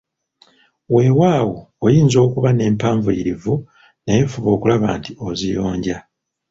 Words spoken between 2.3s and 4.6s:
nempanvuyirivu naye fuba